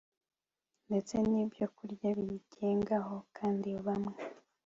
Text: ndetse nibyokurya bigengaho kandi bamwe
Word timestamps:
ndetse 0.87 1.15
nibyokurya 1.31 2.09
bigengaho 2.17 3.15
kandi 3.37 3.69
bamwe 3.85 4.15